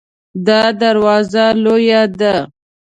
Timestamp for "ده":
2.19-2.35